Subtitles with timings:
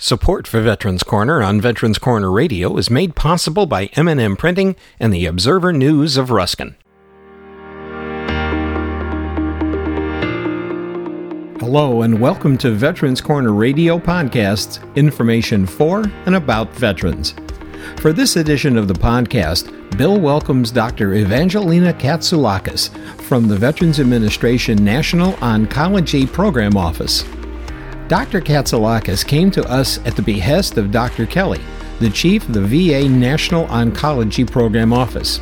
[0.00, 5.12] Support for Veterans Corner on Veterans Corner Radio is made possible by M&M Printing and
[5.12, 6.76] the Observer News of Ruskin.
[11.58, 17.34] Hello and welcome to Veterans Corner Radio Podcasts, information for and about veterans.
[17.96, 21.14] For this edition of the podcast, Bill welcomes Dr.
[21.14, 27.24] Evangelina Katsoulakis from the Veterans Administration National Oncology Program Office.
[28.08, 28.40] Dr.
[28.40, 31.26] Katsoulakis came to us at the behest of Dr.
[31.26, 31.60] Kelly,
[32.00, 35.36] the chief of the VA National Oncology Program Office.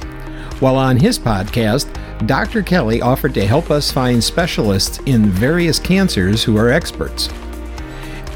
[0.58, 1.86] While on his podcast,
[2.26, 2.64] Dr.
[2.64, 7.28] Kelly offered to help us find specialists in various cancers who are experts.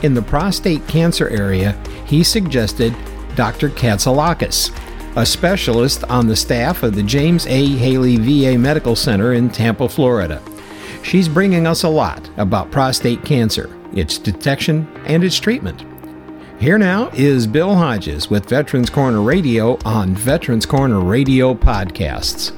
[0.04, 1.72] In the prostate cancer area,
[2.06, 2.94] he suggested
[3.34, 3.68] Dr.
[3.68, 4.70] Katsoulakis,
[5.16, 7.66] a specialist on the staff of the James A.
[7.66, 10.40] Haley VA Medical Center in Tampa, Florida.
[11.02, 15.84] She's bringing us a lot about prostate cancer its detection, and its treatment.
[16.58, 22.56] Here now is Bill Hodges with Veterans Corner Radio on Veterans Corner Radio Podcasts.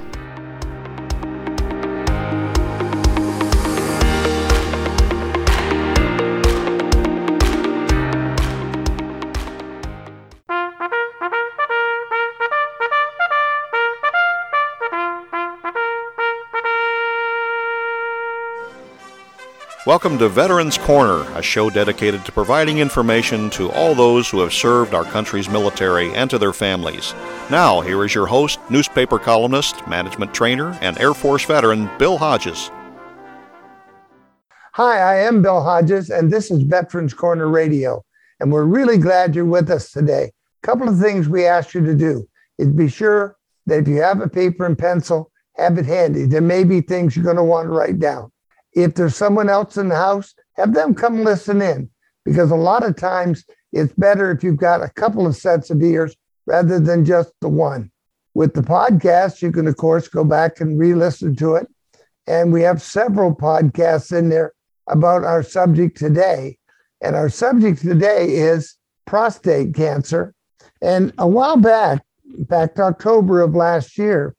[19.85, 24.53] Welcome to Veterans Corner, a show dedicated to providing information to all those who have
[24.53, 27.15] served our country's military and to their families.
[27.51, 32.71] Now, here is your host, newspaper columnist, management trainer, and Air Force veteran, Bill Hodges.
[34.75, 38.05] Hi, I am Bill Hodges, and this is Veterans Corner Radio.
[38.39, 40.31] And we're really glad you're with us today.
[40.63, 44.01] A couple of things we ask you to do is be sure that if you
[44.01, 46.27] have a paper and pencil, have it handy.
[46.27, 48.32] There may be things you're going to want to write down.
[48.75, 51.91] If there's someone else in the house, have them come listen in
[52.25, 55.83] because a lot of times it's better if you've got a couple of sets of
[55.83, 57.91] ears rather than just the one.
[58.34, 61.67] With the podcast, you can, of course, go back and re listen to it.
[62.27, 64.52] And we have several podcasts in there
[64.89, 66.58] about our subject today.
[67.01, 68.77] And our subject today is
[69.07, 70.35] prostate cancer.
[70.80, 72.02] And a while back,
[72.39, 74.35] back fact, October of last year,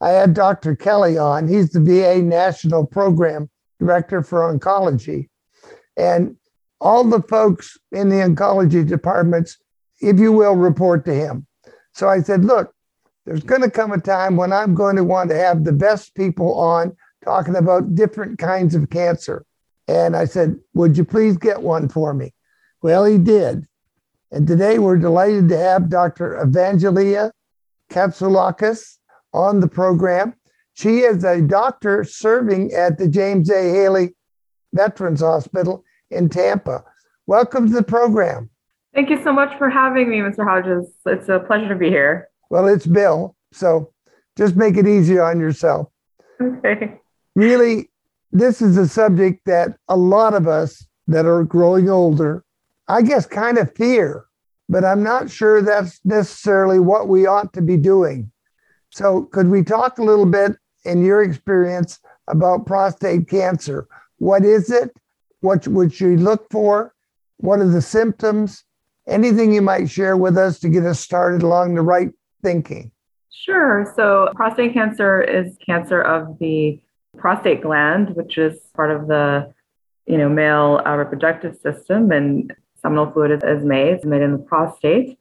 [0.00, 0.76] I had Dr.
[0.76, 1.48] Kelly on.
[1.48, 3.48] He's the VA National Program
[3.82, 5.28] director for oncology.
[5.96, 6.36] And
[6.80, 9.58] all the folks in the oncology departments,
[10.00, 11.46] if you will, report to him.
[11.94, 12.74] So I said, look,
[13.24, 16.14] there's going to come a time when I'm going to want to have the best
[16.14, 19.44] people on talking about different kinds of cancer.
[19.86, 22.32] And I said, would you please get one for me?
[22.82, 23.66] Well, he did.
[24.30, 26.42] And today we're delighted to have Dr.
[26.44, 27.30] Evangelia
[27.90, 28.96] Katsoulakis
[29.32, 30.34] on the program.
[30.74, 33.70] She is a doctor serving at the James A.
[33.70, 34.14] Haley
[34.72, 36.82] Veterans Hospital in Tampa.
[37.26, 38.48] Welcome to the program.
[38.94, 40.44] Thank you so much for having me, Mr.
[40.44, 40.90] Hodges.
[41.06, 42.28] It's a pleasure to be here.
[42.50, 43.92] Well, it's Bill, so
[44.36, 45.88] just make it easy on yourself.
[46.40, 46.98] Okay.
[47.34, 47.90] Really,
[48.32, 52.44] this is a subject that a lot of us that are growing older,
[52.88, 54.24] I guess, kind of fear,
[54.68, 58.30] but I'm not sure that's necessarily what we ought to be doing.
[58.90, 63.88] So, could we talk a little bit in your experience about prostate cancer?
[64.18, 64.94] What is it?
[65.40, 66.94] What would you look for?
[67.38, 68.64] What are the symptoms?
[69.08, 72.10] Anything you might share with us to get us started along the right
[72.42, 72.92] thinking?
[73.30, 73.92] Sure.
[73.96, 76.80] So, prostate cancer is cancer of the
[77.16, 79.52] prostate gland, which is part of the
[80.06, 84.38] you know male uh, reproductive system, and seminal fluid is made, it's made in the
[84.38, 85.18] prostate,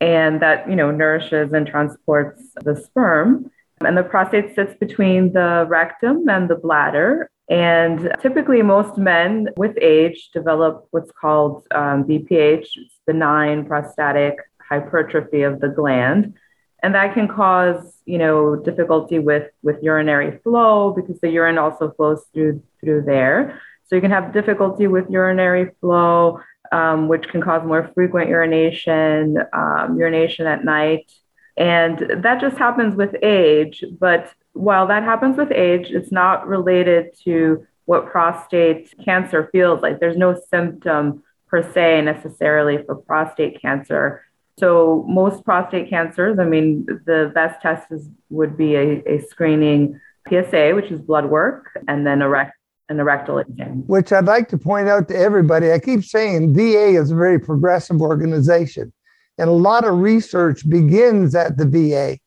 [0.00, 3.50] and that you know nourishes and transports the sperm.
[3.86, 7.30] And the prostate sits between the rectum and the bladder.
[7.48, 12.66] And typically, most men with age develop what's called um, BPH,
[13.06, 16.34] benign prostatic hypertrophy of the gland.
[16.82, 21.92] And that can cause, you know, difficulty with, with urinary flow because the urine also
[21.92, 23.60] flows through through there.
[23.84, 26.40] So you can have difficulty with urinary flow,
[26.72, 31.12] um, which can cause more frequent urination, um, urination at night,
[31.56, 33.84] and that just happens with age.
[33.98, 40.00] But while that happens with age, it's not related to what prostate cancer feels like.
[40.00, 44.22] There's no symptom per se necessarily for prostate cancer.
[44.58, 50.00] So most prostate cancers, I mean, the best test is, would be a, a screening
[50.28, 52.52] PSA, which is blood work, and then a rect,
[52.88, 53.84] an rectal exam.
[53.86, 55.72] Which I'd like to point out to everybody.
[55.72, 58.92] I keep saying VA is a very progressive organization.
[59.38, 62.18] And a lot of research begins at the VA.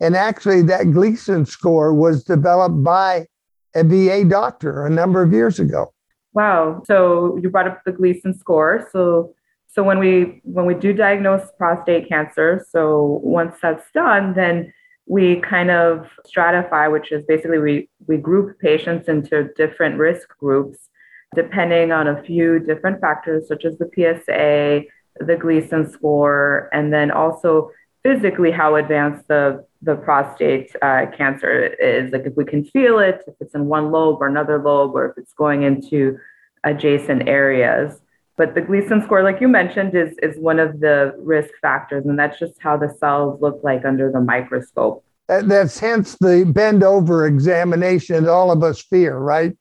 [0.00, 3.26] And actually, that Gleason score was developed by
[3.74, 5.92] a VA doctor a number of years ago.
[6.34, 6.82] Wow.
[6.86, 8.88] So you brought up the Gleason score.
[8.92, 9.34] So
[9.74, 14.72] So when we when we do diagnose prostate cancer, so once that's done, then
[15.06, 20.90] we kind of stratify, which is basically we we group patients into different risk groups
[21.34, 24.82] depending on a few different factors such as the PSA,
[25.20, 27.70] the Gleason score, and then also
[28.02, 32.12] physically how advanced the the prostate uh, cancer is.
[32.12, 35.10] Like if we can feel it, if it's in one lobe or another lobe, or
[35.10, 36.18] if it's going into
[36.64, 37.98] adjacent areas.
[38.36, 42.18] But the Gleason score, like you mentioned, is is one of the risk factors, and
[42.18, 45.04] that's just how the cells look like under the microscope.
[45.28, 49.56] That's hence the bend over examination that all of us fear, right?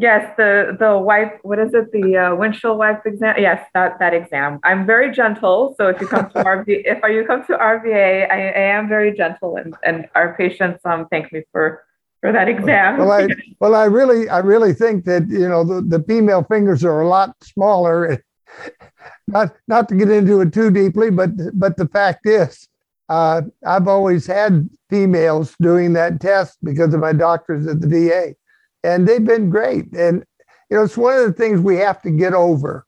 [0.00, 1.40] Yes, the the wipe.
[1.42, 1.92] What is it?
[1.92, 3.34] The uh, windshield wipe exam.
[3.36, 4.58] Yes, that that exam.
[4.64, 5.74] I'm very gentle.
[5.76, 8.88] So if you come to RV, if you come to our VA, I, I, am
[8.88, 11.84] very gentle, and and our patients um thank me for
[12.22, 12.96] for that exam.
[12.96, 13.28] Well, I
[13.60, 17.08] well I really I really think that you know the, the female fingers are a
[17.08, 18.24] lot smaller.
[19.28, 22.68] Not not to get into it too deeply, but but the fact is,
[23.08, 28.34] uh, I've always had females doing that test because of my doctors at the VA
[28.84, 29.92] and they've been great.
[29.92, 30.24] And
[30.70, 32.86] you know, it's one of the things we have to get over.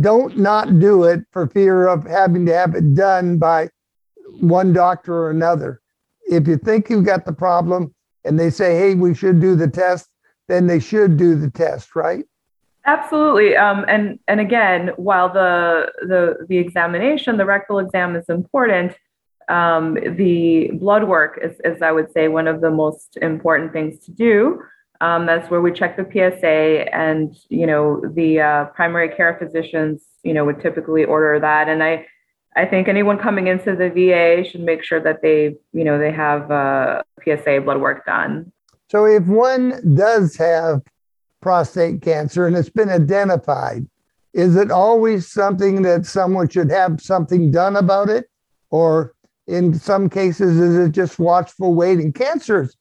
[0.00, 3.68] Don't not do it for fear of having to have it done by
[4.40, 5.80] one doctor or another.
[6.28, 7.94] If you think you've got the problem
[8.24, 10.08] and they say, "Hey, we should do the test,"
[10.48, 12.24] then they should do the test, right?
[12.84, 13.56] Absolutely.
[13.56, 18.96] Um, and and again, while the the the examination, the rectal exam is important,
[19.48, 23.98] um, the blood work is, is, I would say, one of the most important things
[24.06, 24.62] to do.
[25.00, 30.04] Um, that's where we check the PSA, and you know the uh, primary care physicians,
[30.22, 31.68] you know, would typically order that.
[31.68, 32.06] And I,
[32.56, 36.12] I think anyone coming into the VA should make sure that they, you know, they
[36.12, 38.52] have uh, PSA blood work done.
[38.90, 40.82] So if one does have
[41.42, 43.86] prostate cancer and it's been identified,
[44.32, 48.30] is it always something that someone should have something done about it,
[48.70, 49.14] or
[49.46, 52.12] in some cases, is it just watchful waiting?
[52.12, 52.76] Cancers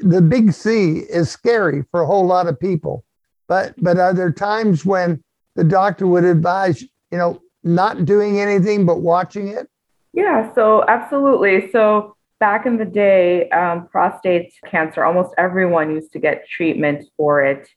[0.00, 3.04] the big C is scary for a whole lot of people.
[3.48, 5.22] But but are there times when
[5.56, 9.68] the doctor would advise, you know, not doing anything but watching it?
[10.12, 11.70] Yeah, so absolutely.
[11.70, 17.42] So back in the day, um, prostate cancer, almost everyone used to get treatment for
[17.42, 17.68] it.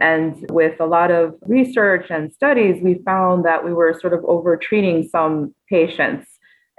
[0.00, 4.24] And with a lot of research and studies, we found that we were sort of
[4.24, 6.26] over treating some patients.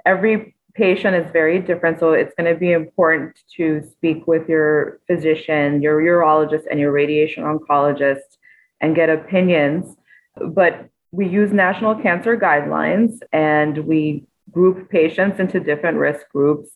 [0.04, 1.98] Every patient is very different.
[1.98, 6.92] So it's going to be important to speak with your physician, your urologist, and your
[6.92, 8.36] radiation oncologist
[8.80, 9.96] and get opinions.
[10.36, 16.70] But we use national cancer guidelines and we group patients into different risk groups.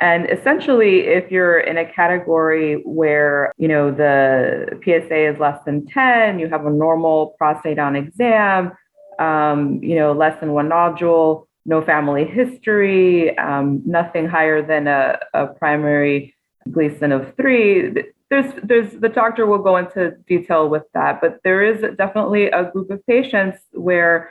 [0.00, 5.86] And essentially, if you're in a category where, you know, the PSA is less than
[5.86, 8.72] 10, you have a normal prostate on exam,
[9.18, 15.18] um, you know, less than one nodule, no family history, um, nothing higher than a,
[15.34, 16.34] a primary
[16.70, 17.94] Gleason of three.
[18.28, 22.70] There's, there's, the doctor will go into detail with that, but there is definitely a
[22.70, 24.30] group of patients where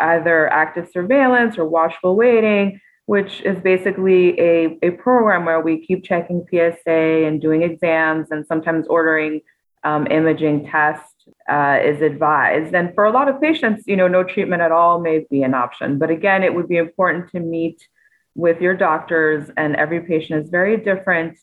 [0.00, 6.04] either active surveillance or watchful waiting, which is basically a, a program where we keep
[6.04, 9.40] checking PSA and doing exams and sometimes ordering
[9.84, 11.17] um, imaging tests
[11.48, 12.74] uh, is advised.
[12.74, 15.54] And for a lot of patients, you know, no treatment at all may be an
[15.54, 15.98] option.
[15.98, 17.86] But again, it would be important to meet
[18.34, 21.38] with your doctors, and every patient is very different.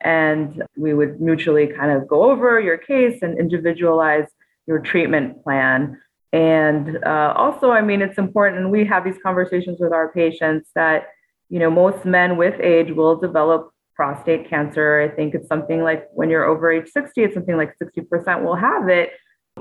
[0.00, 4.26] And we would mutually kind of go over your case and individualize
[4.66, 6.00] your treatment plan.
[6.32, 10.70] And uh, also, I mean, it's important, and we have these conversations with our patients
[10.74, 11.08] that,
[11.48, 15.02] you know, most men with age will develop prostate cancer.
[15.02, 18.54] I think it's something like when you're over age 60, it's something like 60% will
[18.54, 19.10] have it.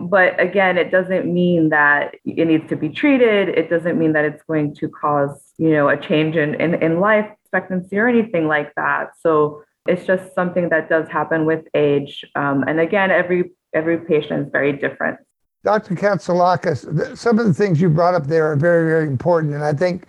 [0.07, 3.49] But again, it doesn't mean that it needs to be treated.
[3.49, 6.99] It doesn't mean that it's going to cause, you know, a change in, in, in
[6.99, 9.11] life expectancy or anything like that.
[9.19, 12.23] So it's just something that does happen with age.
[12.35, 15.19] Um, and again, every every patient is very different.
[15.63, 15.95] Dr.
[15.95, 19.53] Katsoulakis, some of the things you brought up there are very, very important.
[19.53, 20.07] And I think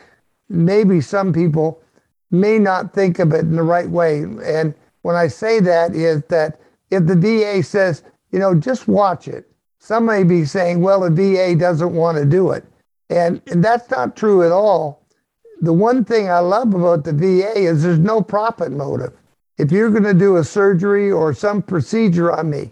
[0.48, 1.82] maybe some people
[2.30, 4.22] may not think of it in the right way.
[4.44, 9.26] And when I say that is that if the VA says, you know, just watch
[9.26, 9.49] it,
[9.80, 12.64] some may be saying, well, the VA doesn't want to do it.
[13.08, 15.06] And, and that's not true at all.
[15.62, 19.12] The one thing I love about the VA is there's no profit motive.
[19.58, 22.70] If you're going to do a surgery or some procedure on me,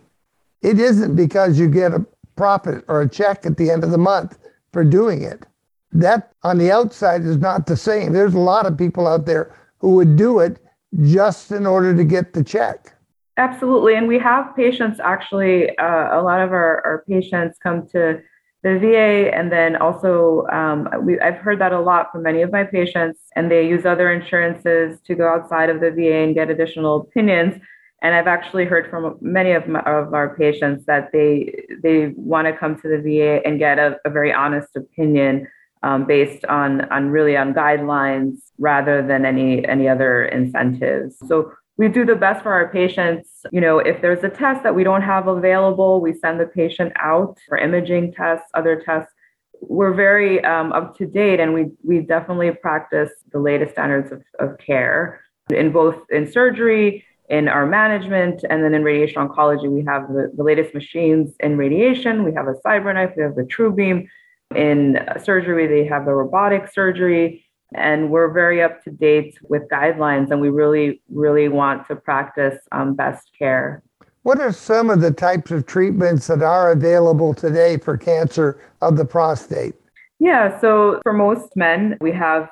[0.62, 3.99] it isn't because you get a profit or a check at the end of the
[3.99, 4.38] month
[4.73, 5.45] for doing it.
[5.93, 8.12] That on the outside is not the same.
[8.12, 10.59] There's a lot of people out there who would do it
[11.03, 12.95] just in order to get the check.
[13.38, 13.95] Absolutely.
[13.95, 18.21] And we have patients actually, uh, a lot of our, our patients come to
[18.64, 22.50] the VA, and then also um, we, I've heard that a lot from many of
[22.50, 26.50] my patients, and they use other insurances to go outside of the VA and get
[26.50, 27.54] additional opinions.
[28.02, 32.47] And I've actually heard from many of, my, of our patients that they they want
[32.49, 35.47] to come to the VA and get a, a very honest opinion
[35.85, 41.16] um, based on on really on guidelines rather than any any other incentives.
[41.28, 43.31] So we do the best for our patients.
[43.53, 46.93] You know, if there's a test that we don't have available, we send the patient
[46.99, 49.13] out for imaging tests, other tests.
[49.61, 54.23] We're very um, up to date, and we we definitely practice the latest standards of,
[54.39, 55.21] of care
[55.51, 59.71] in both in surgery, in our management, and then in radiation oncology.
[59.71, 62.25] We have the, the latest machines in radiation.
[62.25, 63.17] We have a CyberKnife.
[63.17, 64.07] We have the TrueBeam.
[64.55, 67.45] In surgery, they have the robotic surgery
[67.75, 72.59] and we're very up to date with guidelines and we really really want to practice
[72.73, 73.83] um, best care.
[74.23, 78.97] What are some of the types of treatments that are available today for cancer of
[78.97, 79.75] the prostate?
[80.19, 82.49] Yeah so for most men we have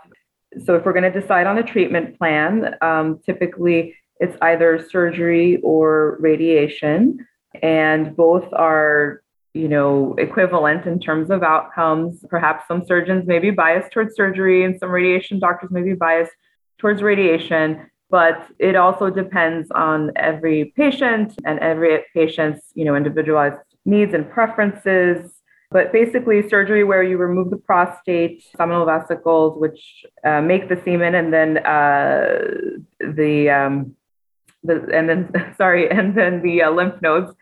[0.65, 5.59] so if we're going to decide on a treatment plan um, typically it's either surgery
[5.63, 7.27] or radiation
[7.63, 9.23] and both are
[9.57, 12.25] you know, equivalent in terms of outcomes.
[12.29, 16.33] Perhaps some surgeons may be biased towards surgery and some radiation doctors may be biased
[16.79, 23.57] towards radiation, but it also depends on every patient and every patient's, you know, individualized
[23.87, 25.33] needs and preferences.
[25.71, 31.17] But basically, surgery where you remove the prostate, seminal vesicles, which uh, make the semen,
[31.17, 32.39] and then uh,
[33.01, 33.97] the, um,
[34.63, 37.33] the and then sorry, and then the uh, lymph nodes,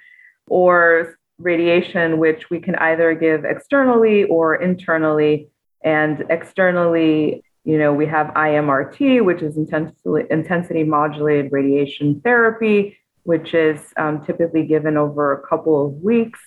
[0.46, 5.48] or radiation, which we can either give externally or internally.
[5.82, 13.54] And externally, you know, we have IMRT, which is intensity, intensity modulated radiation therapy, which
[13.54, 16.40] is um, typically given over a couple of weeks.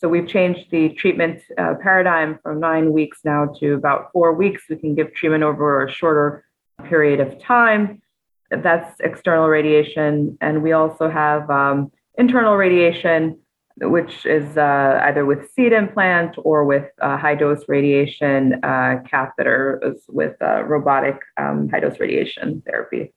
[0.00, 4.64] So we've changed the treatment uh, paradigm from nine weeks now to about four weeks.
[4.68, 6.44] We can give treatment over a shorter
[6.84, 8.02] period of time.
[8.50, 10.36] That's external radiation.
[10.40, 13.38] And we also have um, internal radiation,
[13.80, 19.94] which is uh, either with seed implant or with uh, high dose radiation uh, catheter
[20.08, 23.12] with uh, robotic um, high dose radiation therapy.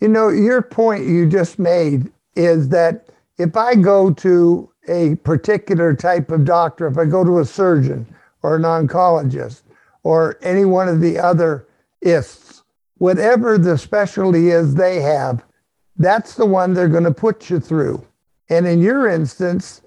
[0.00, 5.94] You know, your point you just made is that if I go to a particular
[5.94, 9.62] type of doctor, if I go to a surgeon or an oncologist
[10.02, 11.68] or any one of the other
[12.04, 12.62] ISTs,
[12.98, 15.44] whatever the specialty is they have,
[15.96, 18.04] that's the one they're going to put you through.
[18.48, 19.81] And in your instance,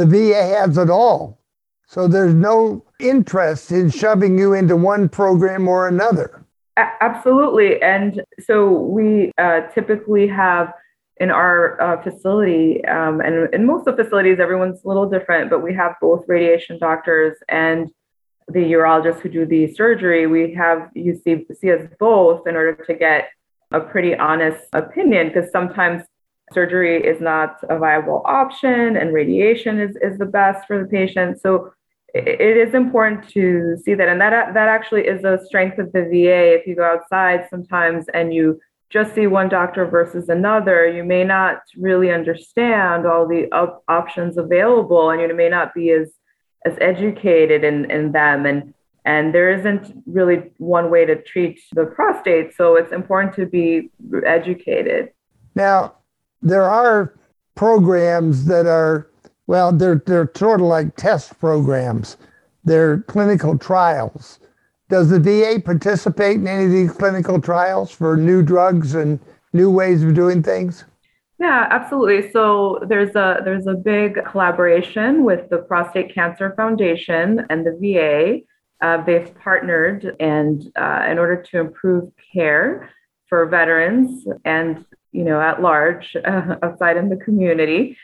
[0.00, 1.38] the VA has it all.
[1.86, 6.44] So there's no interest in shoving you into one program or another.
[6.76, 7.82] Absolutely.
[7.82, 10.72] And so we uh, typically have
[11.18, 15.50] in our uh, facility, um, and in most of the facilities, everyone's a little different,
[15.50, 17.90] but we have both radiation doctors and
[18.48, 20.26] the urologists who do the surgery.
[20.26, 23.28] We have you see, see us both in order to get
[23.70, 26.04] a pretty honest opinion because sometimes
[26.52, 31.40] surgery is not a viable option and radiation is, is the best for the patient.
[31.40, 31.72] So
[32.12, 34.08] it is important to see that.
[34.08, 36.54] And that, that actually is a strength of the VA.
[36.54, 41.22] If you go outside sometimes and you just see one doctor versus another, you may
[41.22, 46.10] not really understand all the op- options available and you may not be as,
[46.66, 48.46] as educated in, in them.
[48.46, 52.56] And, and there isn't really one way to treat the prostate.
[52.56, 53.90] So it's important to be
[54.26, 55.10] educated.
[55.54, 55.94] Now,
[56.42, 57.14] there are
[57.54, 59.08] programs that are
[59.46, 62.16] well they're they're sort of like test programs.
[62.64, 64.38] They're clinical trials.
[64.88, 69.20] Does the va participate in any of these clinical trials for new drugs and
[69.52, 70.84] new ways of doing things?
[71.38, 72.30] Yeah absolutely.
[72.30, 78.40] So there's a there's a big collaboration with the prostate cancer foundation and the va
[78.82, 82.90] uh, they've partnered and uh, in order to improve care
[83.28, 87.96] for veterans and you know, at large uh, outside in the community.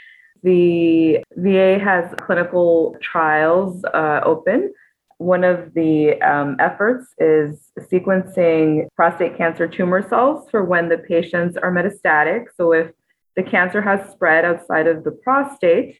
[0.42, 4.72] The VA has clinical trials uh, open.
[5.18, 11.56] One of the um, efforts is sequencing prostate cancer tumor cells for when the patients
[11.56, 12.46] are metastatic.
[12.54, 12.92] So, if
[13.34, 15.98] the cancer has spread outside of the prostate,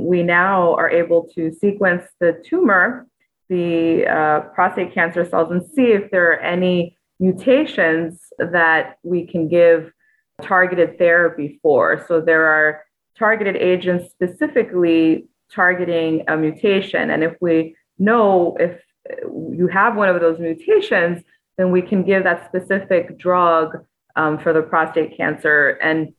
[0.00, 3.06] we now are able to sequence the tumor,
[3.48, 9.48] the uh, prostate cancer cells, and see if there are any mutations that we can
[9.48, 9.92] give
[10.42, 12.04] targeted therapy for.
[12.08, 12.82] So there are
[13.18, 17.10] targeted agents specifically targeting a mutation.
[17.10, 18.80] And if we know if
[19.60, 21.22] you have one of those mutations,
[21.56, 23.84] then we can give that specific drug
[24.16, 25.78] um, for the prostate cancer.
[25.82, 26.14] And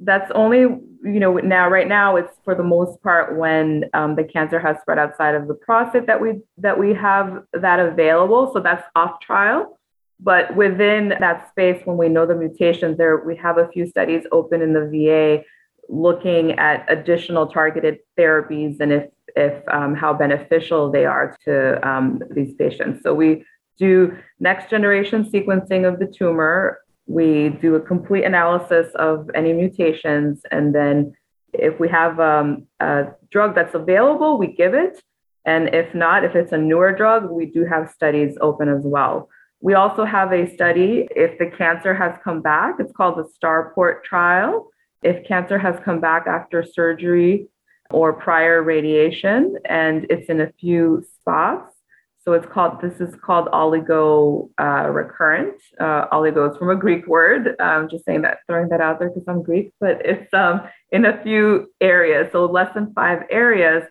[0.00, 4.24] That's only, you know, now right now it's for the most part when um, the
[4.24, 8.50] cancer has spread outside of the prostate that we that we have that available.
[8.52, 9.78] So that's off trial.
[10.24, 14.24] But within that space, when we know the mutations, there we have a few studies
[14.32, 15.44] open in the VA
[15.90, 22.22] looking at additional targeted therapies and if if um, how beneficial they are to um,
[22.30, 23.02] these patients.
[23.02, 23.44] So we
[23.78, 26.78] do next generation sequencing of the tumor.
[27.06, 31.14] We do a complete analysis of any mutations, and then
[31.52, 35.02] if we have um, a drug that's available, we give it.
[35.44, 39.28] And if not, if it's a newer drug, we do have studies open as well.
[39.64, 42.74] We also have a study if the cancer has come back.
[42.78, 44.68] It's called the Starport trial.
[45.02, 47.48] If cancer has come back after surgery
[47.88, 51.74] or prior radiation, and it's in a few spots.
[52.20, 55.58] So it's called, this is called oligo uh, recurrent.
[55.80, 57.56] Uh, oligo is from a Greek word.
[57.58, 60.60] I'm just saying that, throwing that out there because I'm Greek, but it's um,
[60.92, 62.28] in a few areas.
[62.32, 63.84] So less than five areas.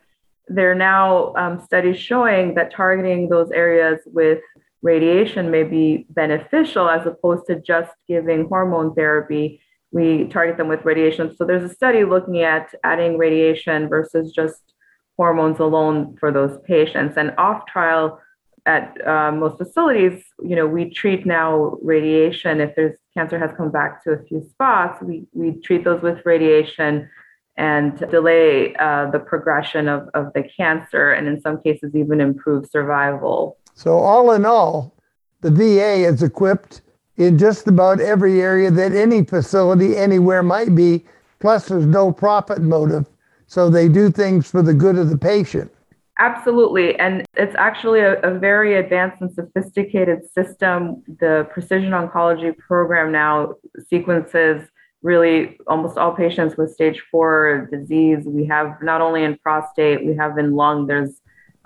[0.50, 4.42] There are now um, studies showing that targeting those areas with
[4.84, 9.60] radiation may be beneficial as opposed to just giving hormone therapy
[9.94, 11.36] we target them with radiation.
[11.38, 14.74] So there's a study looking at adding radiation versus just
[15.18, 17.16] hormones alone for those patients.
[17.16, 18.20] And off trial
[18.66, 22.60] at uh, most facilities, you know, we treat now radiation.
[22.60, 26.26] If there's cancer has come back to a few spots, we, we treat those with
[26.26, 27.08] radiation
[27.56, 32.66] and delay uh, the progression of, of the cancer and in some cases even improve
[32.66, 33.60] survival.
[33.74, 34.96] So all in all,
[35.42, 36.82] the VA is equipped
[37.18, 41.06] in just about every area that any facility anywhere might be.
[41.40, 43.06] Plus, there's no profit motive.
[43.48, 45.72] So they do things for the good of the patient.
[46.20, 46.98] Absolutely.
[47.00, 51.04] And it's actually a, a, very advanced and sophisticated system.
[51.20, 53.56] The precision oncology program now
[53.90, 54.68] sequences
[55.02, 58.26] really almost all patients with stage four disease.
[58.26, 61.20] We have not only in prostate, we have in lung, there's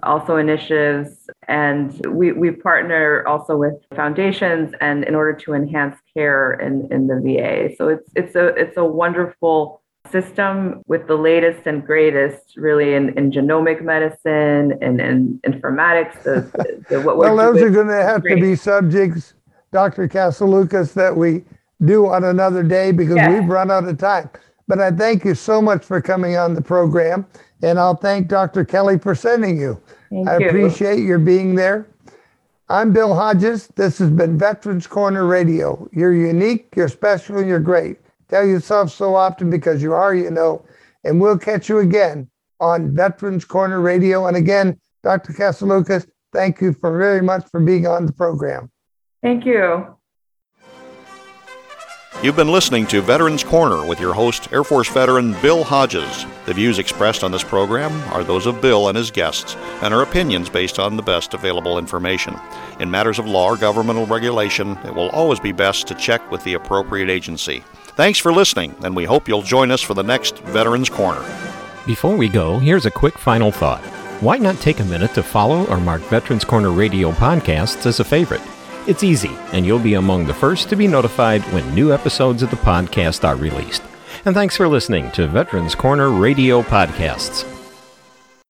[0.04, 1.30] also initiatives.
[1.48, 7.08] And we, we partner also with foundations and in order to enhance care in, in
[7.08, 7.76] the VA.
[7.78, 13.18] So it's it's a it's a wonderful system with the latest and greatest really in,
[13.18, 16.22] in genomic medicine and in informatics.
[16.24, 19.34] The, the, what well, those are going to have to be subjects,
[19.72, 20.08] Dr.
[20.08, 21.44] Casalucas, that we
[21.86, 23.32] do on another day because yeah.
[23.32, 24.30] we've run out of time.
[24.68, 27.26] But I thank you so much for coming on the program.
[27.62, 28.64] And I'll thank Dr.
[28.64, 29.82] Kelly for sending you.
[30.10, 30.48] Thank I you.
[30.48, 31.88] appreciate your being there.
[32.70, 33.68] I'm Bill Hodges.
[33.76, 35.90] This has been Veterans Corner Radio.
[35.94, 37.98] You're unique, you're special, you're great.
[38.28, 40.66] Tell yourself so often because you are, you know.
[41.04, 44.28] And we'll catch you again on Veterans Corner Radio.
[44.28, 45.32] And again, Dr.
[45.32, 48.70] Casalucas, thank you for very much for being on the program.
[49.22, 49.97] Thank you.
[52.24, 56.26] You've been listening to Veterans Corner with your host, Air Force veteran Bill Hodges.
[56.48, 60.02] The views expressed on this program are those of Bill and his guests and are
[60.02, 62.36] opinions based on the best available information.
[62.80, 66.44] In matters of law or governmental regulation, it will always be best to check with
[66.44, 67.64] the appropriate agency.
[67.84, 71.24] Thanks for listening, and we hope you'll join us for the next Veterans Corner.
[71.86, 73.84] Before we go, here's a quick final thought.
[74.22, 78.04] Why not take a minute to follow or mark Veterans Corner Radio podcasts as a
[78.04, 78.42] favorite?
[78.88, 82.50] It's easy, and you'll be among the first to be notified when new episodes of
[82.50, 83.84] the podcast are released.
[84.24, 87.57] And thanks for listening to Veterans Corner Radio Podcasts.